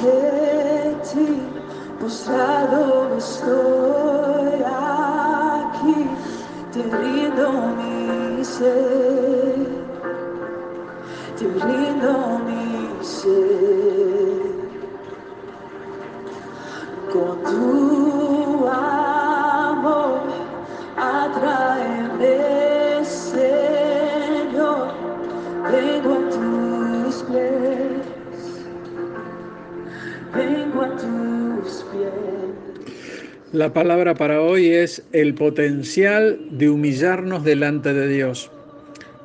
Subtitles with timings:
[0.00, 1.42] ti,
[2.00, 6.06] postrado estoy aquí,
[6.72, 9.56] te rindo mi ser,
[11.36, 12.69] te rindo mi
[33.52, 38.50] La palabra para hoy es el potencial de humillarnos delante de Dios.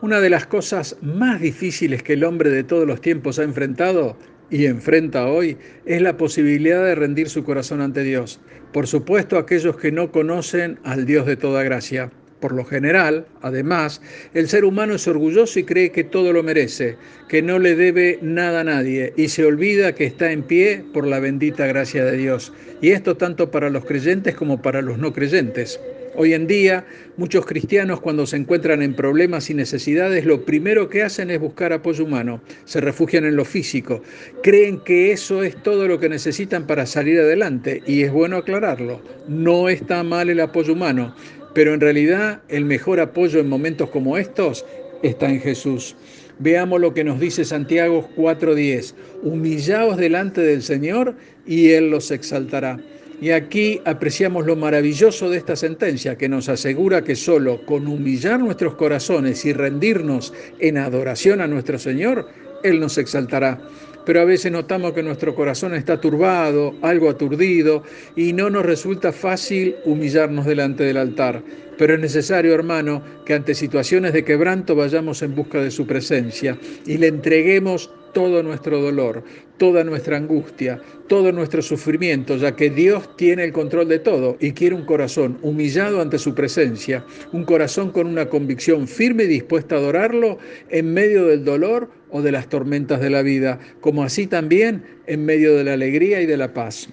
[0.00, 4.16] Una de las cosas más difíciles que el hombre de todos los tiempos ha enfrentado
[4.48, 8.38] y enfrenta hoy es la posibilidad de rendir su corazón ante Dios.
[8.72, 12.12] Por supuesto, aquellos que no conocen al Dios de toda gracia.
[12.42, 14.02] Por lo general, además,
[14.34, 16.96] el ser humano es orgulloso y cree que todo lo merece,
[17.28, 21.06] que no le debe nada a nadie y se olvida que está en pie por
[21.06, 22.52] la bendita gracia de Dios.
[22.80, 25.78] Y esto tanto para los creyentes como para los no creyentes.
[26.16, 26.84] Hoy en día,
[27.16, 31.72] muchos cristianos cuando se encuentran en problemas y necesidades, lo primero que hacen es buscar
[31.72, 34.02] apoyo humano, se refugian en lo físico,
[34.42, 39.00] creen que eso es todo lo que necesitan para salir adelante y es bueno aclararlo,
[39.26, 41.14] no está mal el apoyo humano,
[41.54, 44.64] pero en realidad el mejor apoyo en momentos como estos
[45.02, 45.96] está en Jesús.
[46.38, 51.14] Veamos lo que nos dice Santiago 4:10, humillaos delante del Señor
[51.46, 52.78] y Él los exaltará.
[53.20, 58.40] Y aquí apreciamos lo maravilloso de esta sentencia que nos asegura que solo con humillar
[58.40, 62.26] nuestros corazones y rendirnos en adoración a nuestro Señor,
[62.64, 63.60] Él nos exaltará.
[64.04, 67.82] Pero a veces notamos que nuestro corazón está turbado, algo aturdido,
[68.16, 71.42] y no nos resulta fácil humillarnos delante del altar.
[71.78, 76.58] Pero es necesario, hermano, que ante situaciones de quebranto vayamos en busca de su presencia
[76.86, 79.22] y le entreguemos todo nuestro dolor,
[79.58, 84.52] toda nuestra angustia, todo nuestro sufrimiento, ya que Dios tiene el control de todo y
[84.52, 89.76] quiere un corazón humillado ante su presencia, un corazón con una convicción firme y dispuesta
[89.76, 90.38] a adorarlo
[90.70, 95.24] en medio del dolor o de las tormentas de la vida, como así también en
[95.24, 96.88] medio de la alegría y de la paz.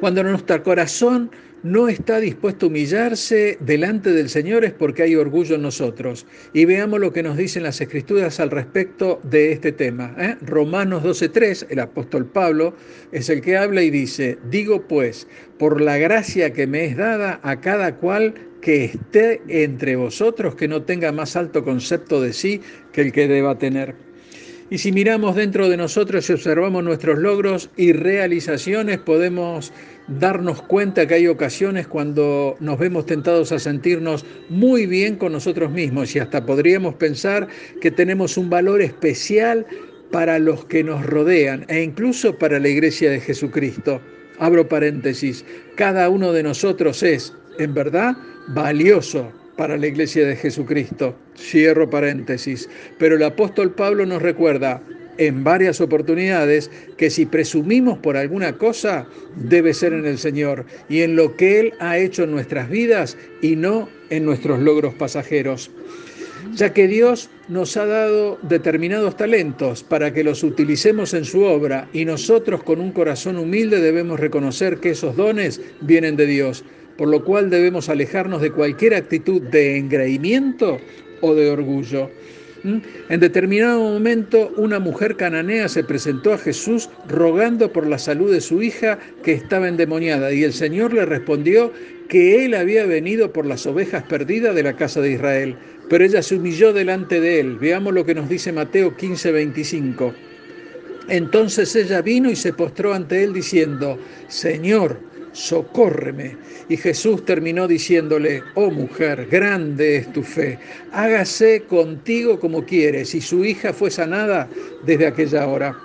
[0.00, 1.30] Cuando nuestro corazón
[1.64, 6.26] no está dispuesto a humillarse delante del Señor es porque hay orgullo en nosotros.
[6.52, 10.14] Y veamos lo que nos dicen las Escrituras al respecto de este tema.
[10.18, 10.36] ¿eh?
[10.42, 12.74] Romanos 12.3, el apóstol Pablo
[13.12, 15.26] es el que habla y dice, digo pues,
[15.58, 20.68] por la gracia que me es dada a cada cual que esté entre vosotros, que
[20.68, 22.60] no tenga más alto concepto de sí
[22.92, 23.94] que el que deba tener.
[24.70, 29.72] Y si miramos dentro de nosotros y observamos nuestros logros y realizaciones, podemos
[30.08, 35.70] darnos cuenta que hay ocasiones cuando nos vemos tentados a sentirnos muy bien con nosotros
[35.70, 36.16] mismos.
[36.16, 37.46] Y hasta podríamos pensar
[37.80, 39.66] que tenemos un valor especial
[40.10, 44.00] para los que nos rodean e incluso para la iglesia de Jesucristo.
[44.38, 45.44] Abro paréntesis,
[45.76, 48.16] cada uno de nosotros es, en verdad,
[48.48, 51.16] valioso para la iglesia de Jesucristo.
[51.36, 52.68] Cierro paréntesis.
[52.98, 54.82] Pero el apóstol Pablo nos recuerda,
[55.18, 59.06] en varias oportunidades que si presumimos por alguna cosa,
[59.36, 63.16] debe ser en el Señor y en lo que Él ha hecho en nuestras vidas
[63.40, 65.70] y no en nuestros logros pasajeros.
[66.54, 71.88] Ya que Dios nos ha dado determinados talentos para que los utilicemos en su obra
[71.92, 76.64] y nosotros con un corazón humilde debemos reconocer que esos dones vienen de Dios,
[76.96, 80.78] por lo cual debemos alejarnos de cualquier actitud de engreimiento
[81.20, 82.10] o de orgullo.
[82.62, 82.78] ¿Mm?
[83.10, 88.40] En determinado momento, una mujer cananea se presentó a Jesús rogando por la salud de
[88.40, 91.72] su hija que estaba endemoniada y el Señor le respondió
[92.08, 95.56] que él había venido por las ovejas perdidas de la casa de Israel.
[95.88, 97.58] Pero ella se humilló delante de él.
[97.58, 100.14] Veamos lo que nos dice Mateo 15, 25.
[101.08, 104.98] Entonces ella vino y se postró ante él diciendo, Señor,
[105.34, 106.36] socórreme.
[106.70, 110.58] Y Jesús terminó diciéndole, oh mujer, grande es tu fe,
[110.92, 113.14] hágase contigo como quieres.
[113.14, 114.48] Y su hija fue sanada
[114.86, 115.76] desde aquella hora.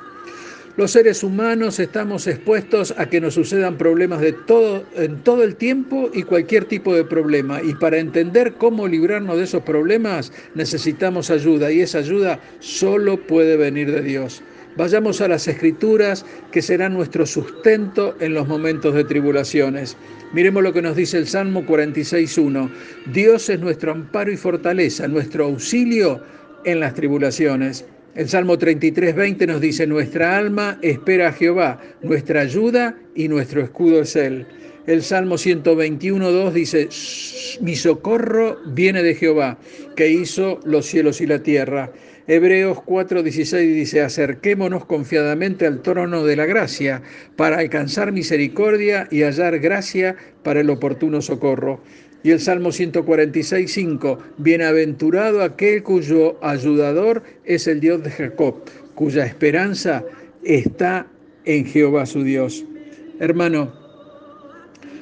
[0.78, 5.58] Los seres humanos estamos expuestos a que nos sucedan problemas de todo, en todo el
[5.58, 7.62] tiempo y cualquier tipo de problema.
[7.62, 13.58] Y para entender cómo librarnos de esos problemas necesitamos ayuda y esa ayuda solo puede
[13.58, 14.42] venir de Dios.
[14.80, 19.98] Vayamos a las escrituras que serán nuestro sustento en los momentos de tribulaciones.
[20.32, 22.70] Miremos lo que nos dice el Salmo 46.1.
[23.12, 26.24] Dios es nuestro amparo y fortaleza, nuestro auxilio
[26.64, 27.84] en las tribulaciones.
[28.16, 34.02] El Salmo 33.20 nos dice, nuestra alma espera a Jehová, nuestra ayuda y nuestro escudo
[34.02, 34.48] es Él.
[34.88, 36.90] El Salmo 121.2 dice,
[37.62, 39.60] mi socorro viene de Jehová,
[39.96, 41.92] que hizo los cielos y la tierra.
[42.28, 47.02] Hebreos 4:16 dice, acerquémonos confiadamente al trono de la gracia
[47.36, 51.82] para alcanzar misericordia y hallar gracia para el oportuno socorro.
[52.24, 58.56] Y el Salmo 146:5, bienaventurado aquel cuyo ayudador es el Dios de Jacob,
[58.94, 60.04] cuya esperanza
[60.44, 61.08] está
[61.46, 62.66] en Jehová su Dios.
[63.20, 63.74] Hermano,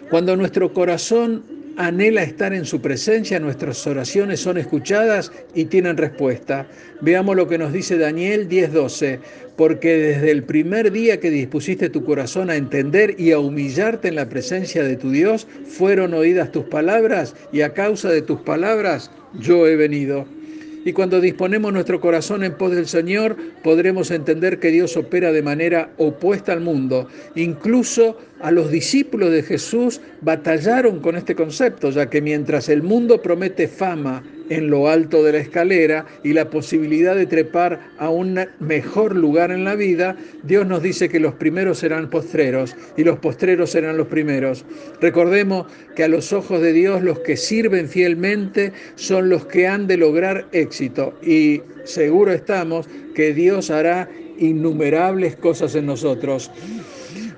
[0.09, 6.67] cuando nuestro corazón anhela estar en su presencia, nuestras oraciones son escuchadas y tienen respuesta.
[7.01, 9.19] Veamos lo que nos dice Daniel 10:12,
[9.55, 14.15] porque desde el primer día que dispusiste tu corazón a entender y a humillarte en
[14.15, 19.11] la presencia de tu Dios, fueron oídas tus palabras y a causa de tus palabras
[19.39, 20.36] yo he venido.
[20.87, 25.41] Y cuando disponemos nuestro corazón en pos del Señor, podremos entender que Dios opera de
[25.41, 27.09] manera opuesta al mundo.
[27.35, 33.21] Incluso a los discípulos de Jesús batallaron con este concepto, ya que mientras el mundo
[33.21, 38.39] promete fama, en lo alto de la escalera y la posibilidad de trepar a un
[38.59, 43.19] mejor lugar en la vida, Dios nos dice que los primeros serán postreros y los
[43.19, 44.65] postreros serán los primeros.
[45.01, 49.87] Recordemos que a los ojos de Dios los que sirven fielmente son los que han
[49.87, 56.51] de lograr éxito y seguro estamos que Dios hará innumerables cosas en nosotros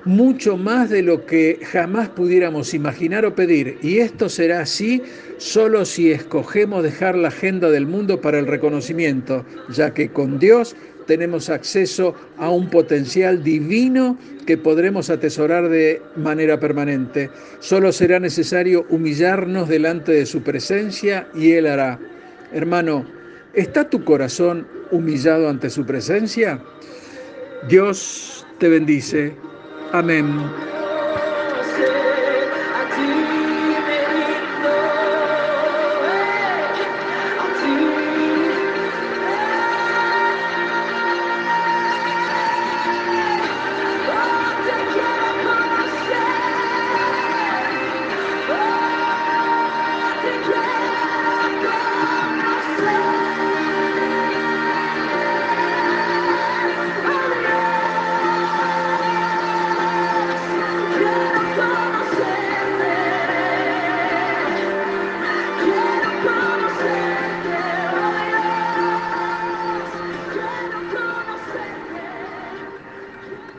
[0.06, 3.78] mucho más de lo que jamás pudiéramos imaginar o pedir.
[3.82, 5.02] Y esto será así
[5.38, 10.76] solo si escogemos dejar la agenda del mundo para el reconocimiento, ya que con Dios
[11.10, 14.16] tenemos acceso a un potencial divino
[14.46, 17.32] que podremos atesorar de manera permanente.
[17.60, 22.00] Solo será necesario humillarnos delante de su presencia y Él hará.
[22.54, 23.06] Hermano,
[23.56, 26.62] ¿está tu corazón humillado ante su presencia?
[27.68, 29.34] Dios te bendice.
[29.92, 30.79] Amén.